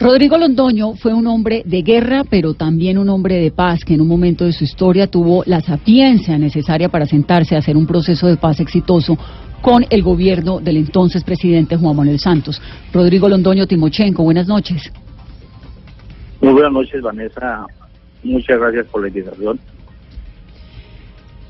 [0.00, 4.00] Rodrigo Londoño fue un hombre de guerra, pero también un hombre de paz, que en
[4.00, 8.26] un momento de su historia tuvo la sapiencia necesaria para sentarse a hacer un proceso
[8.26, 9.18] de paz exitoso
[9.60, 12.62] con el gobierno del entonces presidente Juan Manuel Santos.
[12.94, 14.90] Rodrigo Londoño Timochenko, buenas noches.
[16.40, 17.66] Muy buenas noches, Vanessa.
[18.24, 19.60] Muchas gracias por la invitación.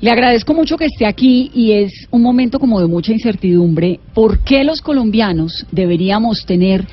[0.01, 4.01] Le agradezco mucho que esté aquí y es un momento como de mucha incertidumbre.
[4.13, 6.85] ¿Por qué los colombianos deberíamos tener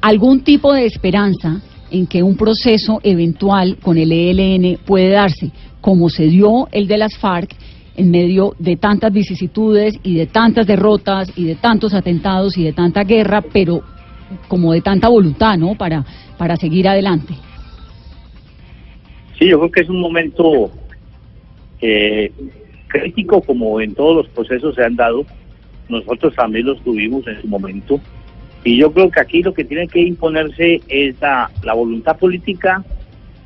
[0.00, 5.50] algún tipo de esperanza en que un proceso eventual con el ELN puede darse,
[5.80, 7.54] como se dio el de las FARC
[7.96, 12.72] en medio de tantas vicisitudes y de tantas derrotas y de tantos atentados y de
[12.72, 13.82] tanta guerra, pero
[14.48, 15.74] como de tanta voluntad, ¿no?
[15.74, 16.04] Para,
[16.38, 17.34] para seguir adelante.
[19.38, 20.70] Sí, yo creo que es un momento
[21.80, 22.32] eh,
[22.88, 25.24] crítico como en todos los procesos se han dado.
[25.88, 28.00] Nosotros también los tuvimos en su momento.
[28.64, 32.84] Y yo creo que aquí lo que tiene que imponerse es la, voluntad política,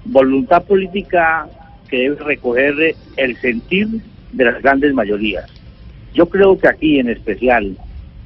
[0.05, 1.47] voluntad política
[1.89, 3.89] que debe recoger el sentir
[4.33, 5.49] de las grandes mayorías.
[6.15, 7.77] Yo creo que aquí en especial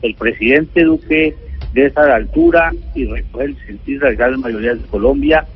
[0.00, 1.34] el presidente Duque
[1.74, 5.46] debe estar altura y recoger el sentir de las grandes mayorías de Colombia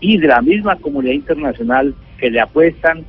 [0.00, 3.04] y de la misma comunidad internacional que le apuestan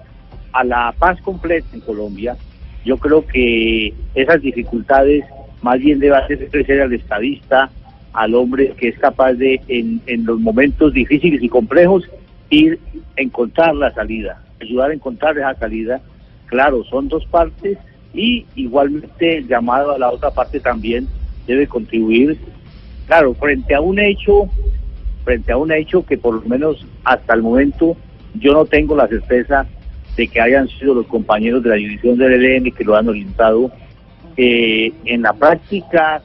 [0.52, 2.36] a la paz completa en Colombia.
[2.84, 5.24] Yo creo que esas dificultades
[5.62, 7.70] más bien debe hacer al estadista,
[8.14, 12.10] al hombre que es capaz de, en, en los momentos difíciles y complejos,
[12.50, 12.80] ir
[13.18, 16.02] a encontrar la salida, ayudar a encontrar esa salida.
[16.48, 17.78] Claro, son dos partes
[18.14, 21.08] y igualmente el llamado a la otra parte también
[21.46, 22.38] debe contribuir,
[23.08, 24.50] claro, frente a un hecho,
[25.24, 27.96] frente a un hecho que por lo menos hasta el momento
[28.36, 29.68] yo no tengo la certeza
[30.16, 33.72] de que hayan sido los compañeros de la división del ELN que lo han orientado
[34.42, 36.22] eh, en la práctica,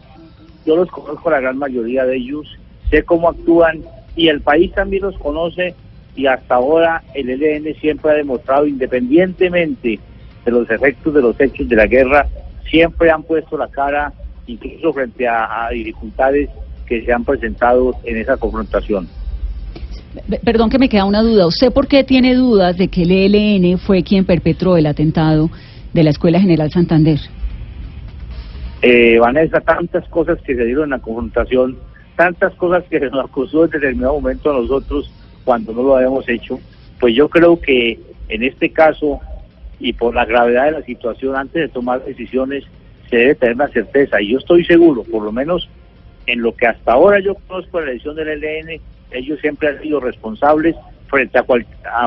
[0.64, 2.46] yo los conozco la gran mayoría de ellos,
[2.88, 3.82] sé cómo actúan
[4.14, 5.74] y el país también los conoce
[6.14, 9.98] y hasta ahora el ELN siempre ha demostrado, independientemente
[10.44, 12.28] de los efectos de los hechos de la guerra,
[12.70, 14.12] siempre han puesto la cara,
[14.46, 16.50] incluso frente a, dificultades
[16.86, 19.08] que se han presentado en esa confrontación.
[20.44, 21.48] Perdón que me queda una duda.
[21.48, 25.50] ¿Usted por qué tiene dudas de que el ELN fue quien perpetró el atentado
[25.92, 27.18] de la Escuela General Santander?
[28.86, 31.78] Eh, Vanessa, tantas cosas que se dieron en la confrontación,
[32.16, 35.10] tantas cosas que se nos acusó en determinado momento a nosotros
[35.42, 36.60] cuando no lo habíamos hecho,
[37.00, 39.20] pues yo creo que en este caso
[39.80, 42.64] y por la gravedad de la situación, antes de tomar decisiones,
[43.08, 44.20] se debe tener la certeza.
[44.20, 45.66] Y yo estoy seguro, por lo menos
[46.26, 49.98] en lo que hasta ahora yo conozco la elección del ELN, ellos siempre han sido
[49.98, 51.44] responsables frente a,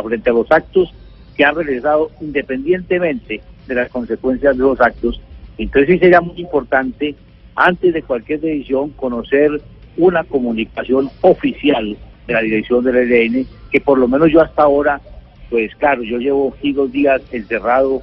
[0.03, 0.93] frente a los actos
[1.35, 5.19] que han realizado independientemente de las consecuencias de los actos
[5.57, 7.15] entonces sí sería muy importante,
[7.55, 9.61] antes de cualquier decisión, conocer
[9.97, 11.97] una comunicación oficial
[12.27, 15.01] de la dirección del ELN, que por lo menos yo hasta ahora,
[15.49, 18.01] pues claro, yo llevo aquí dos días encerrado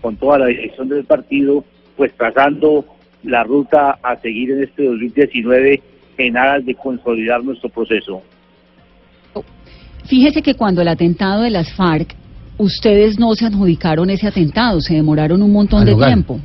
[0.00, 1.64] con toda la dirección del partido,
[1.96, 2.84] pues trazando
[3.22, 5.82] la ruta a seguir en este 2019
[6.18, 8.22] en aras de consolidar nuestro proceso.
[10.06, 12.16] Fíjese que cuando el atentado de las FARC,
[12.56, 16.40] ustedes no se adjudicaron ese atentado, se demoraron un montón de tiempo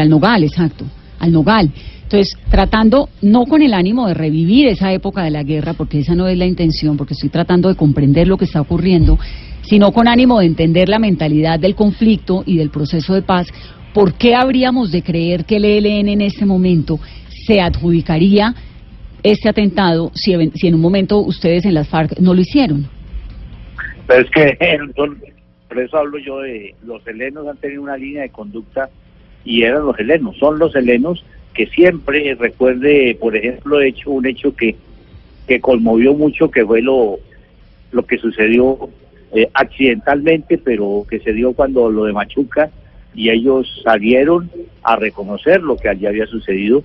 [0.00, 0.84] al Nogal, exacto,
[1.18, 1.70] al Nogal.
[2.02, 6.14] Entonces, tratando, no con el ánimo de revivir esa época de la guerra, porque esa
[6.14, 9.18] no es la intención, porque estoy tratando de comprender lo que está ocurriendo,
[9.62, 13.48] sino con ánimo de entender la mentalidad del conflicto y del proceso de paz,
[13.94, 17.00] ¿por qué habríamos de creer que el ELN en este momento
[17.46, 18.54] se adjudicaría
[19.22, 22.86] este atentado si, si en un momento ustedes en las FARC no lo hicieron?
[24.06, 24.58] Pero es que,
[25.68, 28.90] por eso hablo yo de los helenos han tenido una línea de conducta
[29.44, 31.24] y eran los helenos, son los helenos
[31.54, 34.74] que siempre recuerde, por ejemplo, hecho un hecho que,
[35.46, 37.18] que conmovió mucho, que fue lo,
[37.92, 38.88] lo que sucedió
[39.32, 42.70] eh, accidentalmente, pero que se dio cuando lo de Machuca,
[43.14, 44.50] y ellos salieron
[44.82, 46.82] a reconocer lo que allí había sucedido.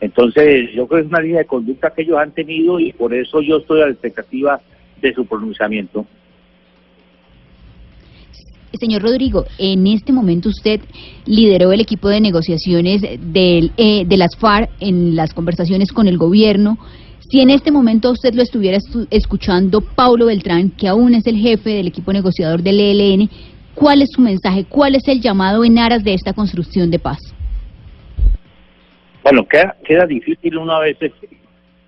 [0.00, 3.14] Entonces, yo creo que es una línea de conducta que ellos han tenido y por
[3.14, 4.60] eso yo estoy a la expectativa
[5.00, 6.06] de su pronunciamiento.
[8.76, 10.80] Señor Rodrigo, en este momento usted
[11.24, 16.18] lideró el equipo de negociaciones del, eh, de las FARC en las conversaciones con el
[16.18, 16.78] gobierno.
[17.28, 18.78] Si en este momento usted lo estuviera
[19.10, 23.28] escuchando, Paulo Beltrán, que aún es el jefe del equipo negociador del ELN,
[23.74, 24.64] ¿cuál es su mensaje?
[24.68, 27.18] ¿Cuál es el llamado en aras de esta construcción de paz?
[29.24, 30.96] Bueno, queda, queda difícil una vez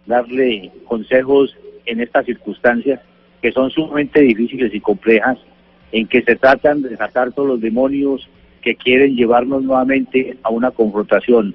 [0.07, 1.55] darle consejos
[1.87, 3.01] en estas circunstancias
[3.41, 5.39] que son sumamente difíciles y complejas,
[5.93, 8.29] en que se tratan de sacar todos los demonios
[8.63, 11.55] que quieren llevarnos nuevamente a una confrontación.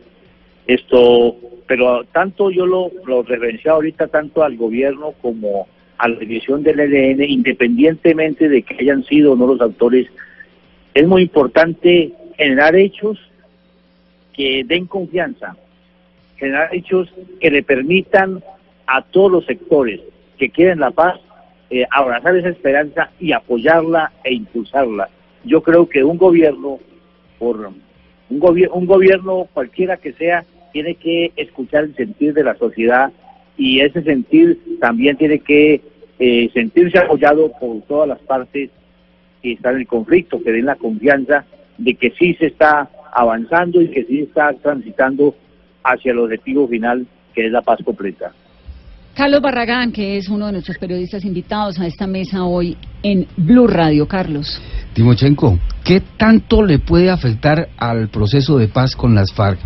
[0.65, 1.35] Esto,
[1.67, 3.25] pero tanto yo lo, lo
[3.71, 9.33] ahorita tanto al gobierno como a la división del ELN, independientemente de que hayan sido
[9.33, 10.07] o no los autores,
[10.93, 13.19] es muy importante generar hechos
[14.33, 15.55] que den confianza,
[16.37, 17.09] generar hechos
[17.39, 18.43] que le permitan
[18.87, 20.01] a todos los sectores
[20.37, 21.19] que quieren la paz
[21.73, 25.09] eh, abrazar esa esperanza y apoyarla e impulsarla.
[25.43, 26.77] Yo creo que un gobierno,
[27.39, 27.81] por un,
[28.29, 33.11] un gobierno cualquiera que sea, tiene que escuchar el sentir de la sociedad
[33.57, 35.81] y ese sentir también tiene que
[36.19, 38.69] eh, sentirse apoyado por todas las partes
[39.41, 41.43] que están en el conflicto, que den la confianza
[41.79, 45.33] de que sí se está avanzando y que sí está transitando
[45.83, 48.31] hacia el objetivo final, que es la paz completa.
[49.15, 53.67] Carlos Barragán, que es uno de nuestros periodistas invitados a esta mesa hoy en Blue
[53.67, 54.07] Radio.
[54.07, 54.59] Carlos.
[54.93, 59.59] Timochenko, ¿qué tanto le puede afectar al proceso de paz con las FARC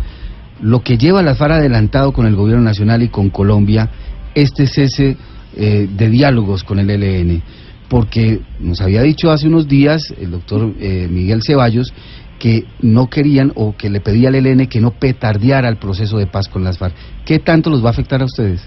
[0.60, 3.88] lo que lleva las FARC adelantado con el gobierno nacional y con Colombia
[4.34, 5.16] este cese
[5.56, 7.42] eh, de diálogos con el ELN?
[7.88, 11.94] Porque nos había dicho hace unos días el doctor eh, Miguel Ceballos
[12.38, 16.26] que no querían o que le pedía al ELN que no petardeara el proceso de
[16.26, 16.94] paz con las FARC.
[17.24, 18.60] ¿Qué tanto los va a afectar a ustedes?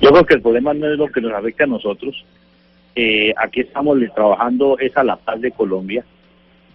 [0.00, 2.24] Yo creo que el problema no es lo que nos afecta a nosotros.
[2.94, 6.04] Eh, aquí estamos trabajando es a la paz de Colombia.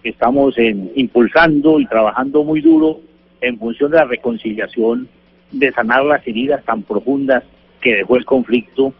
[0.02, 3.00] Estamos en, impulsando y trabajando muy duro
[3.40, 5.08] en función de la reconciliación,
[5.52, 7.44] de sanar las heridas tan profundas
[7.80, 8.92] que dejó el conflicto,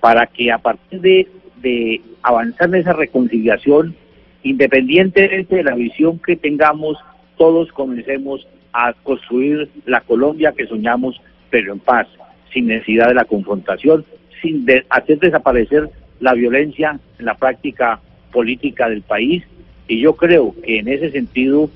[0.00, 1.28] para que a partir de,
[1.60, 3.94] de avanzar en esa reconciliación,
[4.42, 6.98] independientemente de la visión que tengamos,
[7.36, 11.20] todos comencemos a construir la Colombia que soñamos,
[11.50, 12.06] pero en paz
[12.52, 14.04] sin necesidad de la confrontación,
[14.42, 15.90] sin hacer desaparecer
[16.20, 18.00] la violencia en la práctica
[18.32, 19.44] política del país.
[19.86, 21.70] Y yo creo que en ese sentido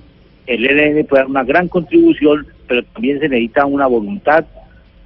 [0.47, 4.45] el ELN puede dar una gran contribución, pero también se necesita una voluntad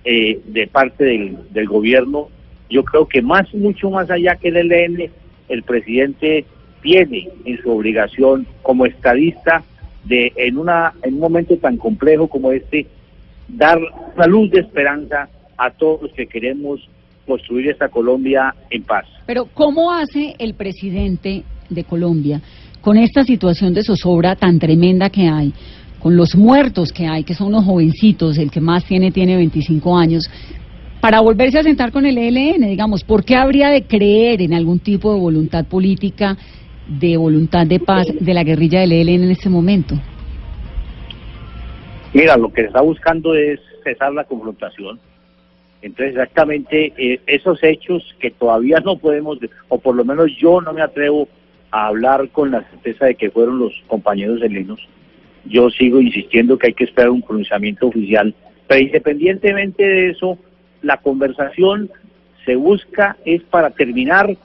[0.05, 2.29] eh, de parte del, del gobierno.
[2.71, 5.11] Yo creo que más, mucho más allá que el ELN,
[5.49, 6.45] el presidente
[6.83, 9.63] tiene en su obligación como estadista
[10.05, 12.87] de en una en un momento tan complejo como este
[13.49, 13.79] dar
[14.15, 16.81] una luz de esperanza a todos los que queremos
[17.26, 19.06] construir esta Colombia en paz.
[19.26, 22.41] Pero ¿cómo hace el presidente de Colombia
[22.81, 25.53] con esta situación de zozobra tan tremenda que hay?
[26.06, 29.97] con los muertos que hay, que son unos jovencitos, el que más tiene tiene 25
[29.97, 30.31] años,
[31.00, 34.79] para volverse a sentar con el ELN, digamos, ¿por qué habría de creer en algún
[34.79, 36.37] tipo de voluntad política,
[36.87, 39.97] de voluntad de paz de la guerrilla del ELN en este momento?
[42.14, 45.00] Mira, lo que se está buscando es cesar la confrontación,
[45.87, 49.38] entonces, exactamente eh, esos hechos que todavía no podemos,
[49.69, 51.29] o por lo menos yo no me atrevo
[51.71, 54.81] a hablar con la certeza de que fueron los compañeros helenos,
[55.44, 58.35] yo sigo insistiendo que hay que esperar un pronunciamiento oficial,
[58.67, 60.37] pero independientemente de eso,
[60.83, 61.89] la conversación
[62.44, 64.37] se busca es para terminar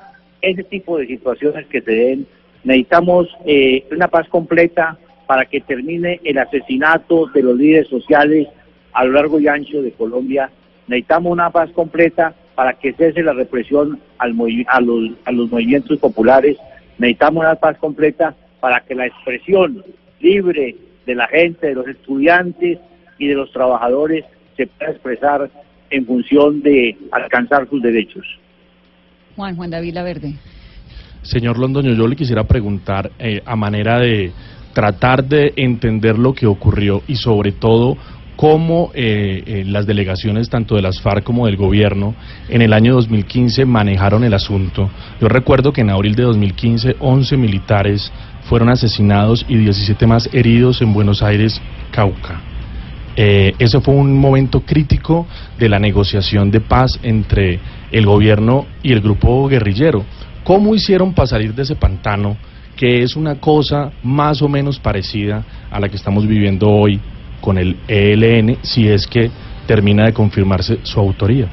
[0.41, 2.27] ese tipo de situaciones que se den.
[2.63, 8.47] Necesitamos eh, una paz completa para que termine el asesinato de los líderes sociales
[8.93, 10.51] a lo largo y ancho de Colombia
[10.91, 14.35] Necesitamos una paz completa para que cese la represión al
[14.67, 16.57] a, los, a los movimientos populares.
[16.97, 19.85] Necesitamos una paz completa para que la expresión
[20.19, 22.77] libre de la gente, de los estudiantes
[23.17, 24.25] y de los trabajadores
[24.57, 25.49] se pueda expresar
[25.91, 28.25] en función de alcanzar sus derechos.
[29.37, 30.33] Juan, Juan David Laverde.
[31.21, 34.33] Señor Londoño, yo le quisiera preguntar eh, a manera de
[34.73, 37.95] tratar de entender lo que ocurrió y sobre todo
[38.41, 42.15] cómo eh, eh, las delegaciones tanto de las FARC como del gobierno
[42.49, 44.89] en el año 2015 manejaron el asunto.
[45.21, 48.11] Yo recuerdo que en abril de 2015 11 militares
[48.45, 52.41] fueron asesinados y 17 más heridos en Buenos Aires, Cauca.
[53.15, 55.27] Eh, ese fue un momento crítico
[55.59, 57.59] de la negociación de paz entre
[57.91, 60.03] el gobierno y el grupo guerrillero.
[60.43, 62.37] ¿Cómo hicieron para salir de ese pantano,
[62.75, 66.99] que es una cosa más o menos parecida a la que estamos viviendo hoy
[67.41, 69.29] con el ELN si es que
[69.67, 71.49] termina de confirmarse su autoría.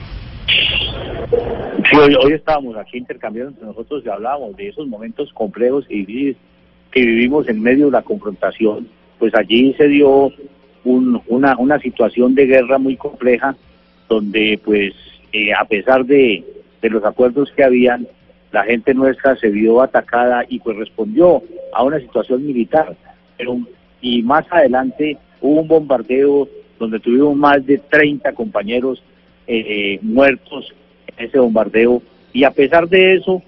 [1.91, 6.35] Sí, hoy, estábamos aquí intercambiando entre nosotros y hablábamos de esos momentos complejos y
[6.91, 8.89] que vivimos en medio de la confrontación.
[9.19, 10.33] Pues allí se dio
[10.85, 13.57] una, una situación de guerra muy compleja
[14.09, 14.95] donde pues
[15.33, 16.45] eh, a pesar de,
[16.81, 18.07] de los acuerdos que habían,
[18.53, 21.43] la gente nuestra se vio atacada y pues respondió
[21.73, 22.97] a una situación militar.
[23.37, 23.59] Pero,
[24.01, 29.03] y más adelante hubo un bombardeo donde tuvimos más de 30 compañeros
[29.47, 30.73] eh, muertos
[31.17, 32.03] en ese bombardeo
[32.33, 33.43] y a pesar de eso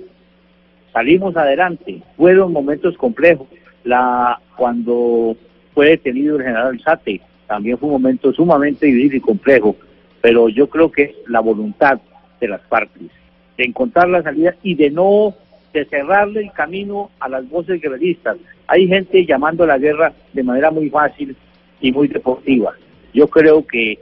[0.92, 2.02] salimos adelante.
[2.16, 3.46] Fueron momentos complejos.
[3.84, 5.36] La cuando
[5.74, 9.76] fue detenido el general Sate también fue un momento sumamente difícil y complejo,
[10.20, 12.00] pero yo creo que la voluntad
[12.40, 13.10] de las partes
[13.56, 15.34] de encontrar la salida y de no
[15.72, 18.36] de cerrarle el camino a las voces guerreristas.
[18.66, 21.36] Hay gente llamando a la guerra de manera muy fácil
[21.80, 22.74] y muy deportiva.
[23.12, 23.98] Yo creo que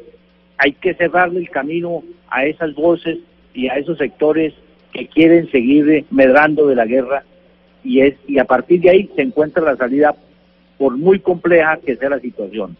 [0.58, 3.18] hay que cerrarle el camino a esas voces
[3.54, 4.54] y a esos sectores
[4.92, 7.24] que quieren seguir medrando de la guerra
[7.84, 10.14] y es y a partir de ahí se encuentra la salida
[10.76, 12.76] por muy compleja que sea la situación.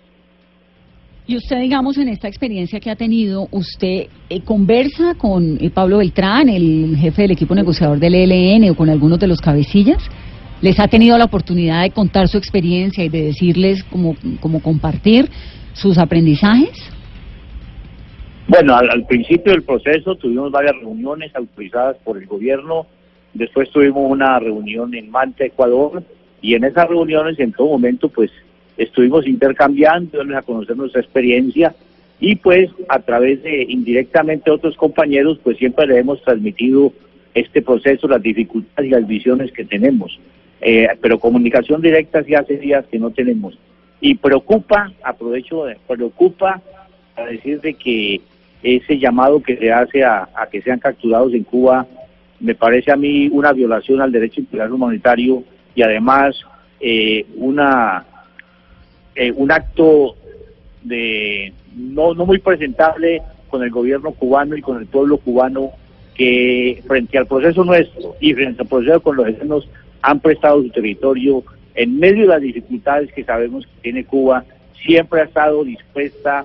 [1.26, 5.98] Y usted, digamos, en esta experiencia que ha tenido, ¿usted eh, conversa con eh, Pablo
[5.98, 9.98] Beltrán, el jefe del equipo negociador del ELN o con algunos de los cabecillas?
[10.60, 15.28] ¿Les ha tenido la oportunidad de contar su experiencia y de decirles cómo, cómo compartir
[15.72, 16.90] sus aprendizajes?
[18.48, 22.86] Bueno, al, principio del proceso tuvimos varias reuniones autorizadas por el gobierno,
[23.34, 26.02] después tuvimos una reunión en Manta, Ecuador,
[26.40, 28.30] y en esas reuniones en todo momento pues
[28.76, 31.74] estuvimos intercambiando, a conocer nuestra experiencia
[32.20, 36.92] y pues a través de indirectamente otros compañeros pues siempre le hemos transmitido
[37.34, 40.18] este proceso, las dificultades y las visiones que tenemos.
[40.60, 43.58] Eh, pero comunicación directa sí hace días que no tenemos.
[44.00, 46.60] Y preocupa, aprovecho, preocupa
[47.16, 48.20] a decir de que
[48.62, 51.86] ese llamado que se hace a, que sean capturados en Cuba
[52.40, 56.36] me parece a mí una violación al derecho internacional humanitario y además
[56.80, 58.04] eh, una
[59.14, 60.16] eh, un acto
[60.82, 65.70] de no, no muy presentable con el gobierno cubano y con el pueblo cubano
[66.14, 69.68] que frente al proceso nuestro y frente al proceso con los vecinos
[70.02, 71.42] han prestado su territorio
[71.74, 74.44] en medio de las dificultades que sabemos que tiene Cuba,
[74.84, 76.44] siempre ha estado dispuesta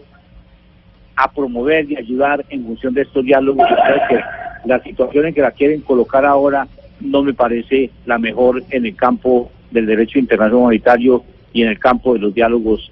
[1.15, 3.67] a promover y ayudar en función de estos diálogos.
[4.09, 4.19] que
[4.65, 6.67] la situación en que la quieren colocar ahora
[6.99, 11.79] no me parece la mejor en el campo del derecho internacional humanitario y en el
[11.79, 12.91] campo de los diálogos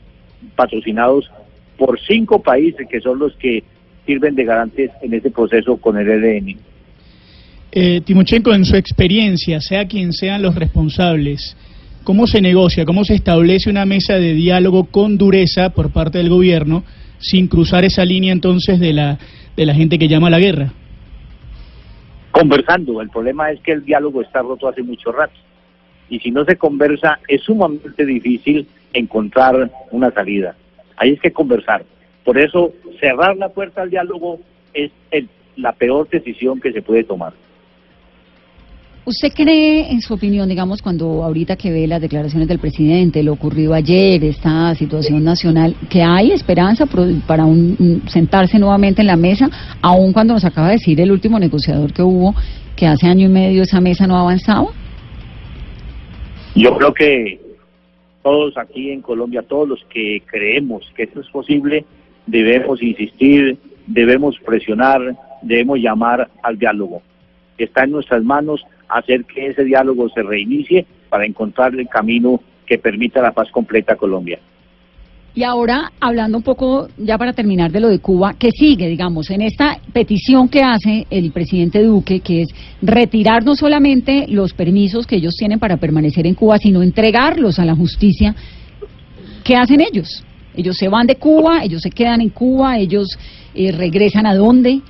[0.55, 1.31] patrocinados
[1.77, 3.63] por cinco países que son los que
[4.05, 6.57] sirven de garantes en este proceso con el EDN.
[7.73, 11.55] Eh, Timochenko, en su experiencia, sea quien sean los responsables,
[12.03, 16.27] ¿cómo se negocia, cómo se establece una mesa de diálogo con dureza por parte del
[16.27, 16.83] gobierno
[17.19, 19.17] sin cruzar esa línea entonces de la,
[19.55, 20.73] de la gente que llama a la guerra?
[22.31, 25.39] Conversando, el problema es que el diálogo está roto hace mucho rato
[26.09, 30.55] y si no se conversa es sumamente difícil encontrar una salida.
[30.97, 31.85] Hay que conversar.
[32.25, 34.41] Por eso cerrar la puerta al diálogo
[34.73, 34.91] es
[35.55, 37.31] la peor decisión que se puede tomar.
[39.03, 43.33] ¿Usted cree, en su opinión, digamos, cuando ahorita que ve las declaraciones del presidente, lo
[43.33, 46.85] ocurrido ayer, esta situación nacional, que hay esperanza
[47.25, 49.49] para un, sentarse nuevamente en la mesa,
[49.81, 52.35] aun cuando nos acaba de decir el último negociador que hubo,
[52.75, 54.67] que hace año y medio esa mesa no avanzaba?
[56.53, 57.39] Yo creo que
[58.21, 61.85] todos aquí en Colombia, todos los que creemos que esto es posible,
[62.27, 67.01] debemos insistir, debemos presionar, debemos llamar al diálogo.
[67.57, 72.77] Está en nuestras manos hacer que ese diálogo se reinicie para encontrar el camino que
[72.77, 74.39] permita la paz completa a Colombia.
[75.33, 79.29] Y ahora, hablando un poco, ya para terminar de lo de Cuba, ¿qué sigue, digamos,
[79.29, 82.49] en esta petición que hace el presidente Duque, que es
[82.81, 87.65] retirar no solamente los permisos que ellos tienen para permanecer en Cuba, sino entregarlos a
[87.65, 88.35] la justicia?
[89.45, 90.25] ¿Qué hacen ellos?
[90.53, 93.17] Ellos se van de Cuba, ellos se quedan en Cuba, ellos
[93.55, 94.81] eh, regresan a dónde?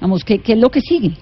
[0.00, 1.12] Vamos, ¿qué, ¿qué es lo que sigue?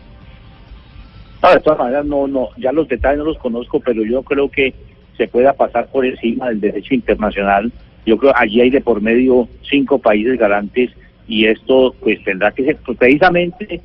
[1.43, 4.49] No, de todas maneras, no, no, ya los detalles no los conozco, pero yo creo
[4.49, 4.75] que
[5.17, 7.73] se pueda pasar por encima del derecho internacional
[8.09, 10.91] yo creo allí hay de por medio cinco países garantes
[11.27, 13.83] y esto pues tendrá que ser pues, precisamente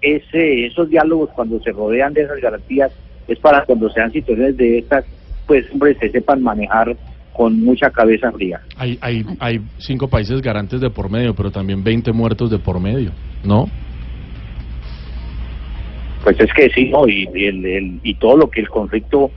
[0.00, 2.92] ese esos diálogos cuando se rodean de esas garantías
[3.26, 5.04] es para cuando sean situaciones de estas
[5.46, 6.96] pues hombre se sepan manejar
[7.32, 8.60] con mucha cabeza fría.
[8.76, 12.78] Hay, hay, hay cinco países garantes de por medio, pero también 20 muertos de por
[12.78, 13.10] medio,
[13.42, 13.70] ¿no?
[16.22, 17.08] Pues es que sí, ¿no?
[17.08, 19.30] Y, el, y todo lo que el conflicto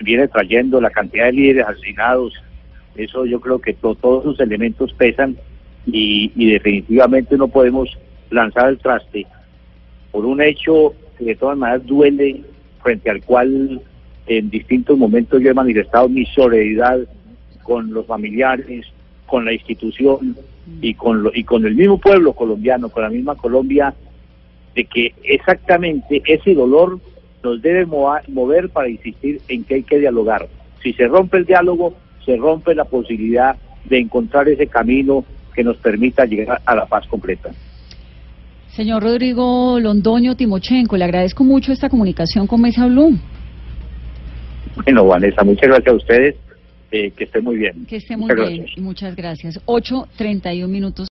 [0.00, 2.34] viene trayendo, la cantidad de líderes asesinados,
[2.96, 5.36] eso yo creo que todos esos elementos pesan
[5.86, 7.96] y, definitivamente no podemos
[8.30, 9.26] lanzar el traste
[10.10, 12.42] por un hecho que de todas maneras duele,
[12.82, 13.80] frente al cual
[14.26, 16.98] en distintos momentos yo he manifestado mi solidaridad
[17.62, 18.86] con los familiares,
[19.26, 20.36] con la institución,
[20.80, 23.94] y con, lo, y con el mismo pueblo colombiano, con la misma Colombia,
[24.76, 27.00] de que exactamente ese dolor
[27.42, 30.46] nos debe mover para insistir en que hay que dialogar.
[30.82, 33.56] Si se rompe el diálogo, se rompe la posibilidad
[33.86, 37.50] de encontrar ese camino que nos permita llegar a la paz completa.
[38.68, 43.18] Señor Rodrigo Londoño Timochenko, le agradezco mucho esta comunicación con Mesa Blum.
[44.84, 46.34] Bueno, Vanessa, muchas gracias a ustedes.
[46.92, 47.84] Eh, que esté muy bien.
[47.86, 49.60] Que esté muy bien y muchas gracias.
[49.66, 51.04] 8.31 minutos.